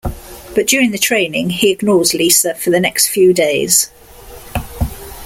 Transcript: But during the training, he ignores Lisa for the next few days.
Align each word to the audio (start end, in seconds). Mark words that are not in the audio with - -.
But 0.55 0.65
during 0.65 0.89
the 0.89 0.97
training, 0.97 1.51
he 1.51 1.69
ignores 1.69 2.15
Lisa 2.15 2.55
for 2.55 2.71
the 2.71 2.79
next 2.79 3.09
few 3.09 3.35
days. 3.35 3.91